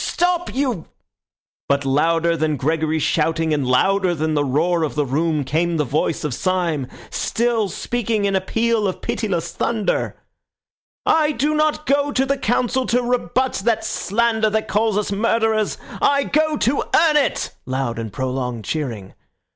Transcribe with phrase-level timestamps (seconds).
[0.03, 0.87] "Stop, you—"
[1.69, 5.83] But louder than Gregory's shouting and louder than the roar of the room came the
[5.83, 10.17] voice of Syme, still speaking in a peal of pitiless thunder—
[11.05, 15.77] "I do not go to the Council to rebut that slander that calls us murderers;
[16.01, 19.13] I go to earn it (loud and prolonged cheering).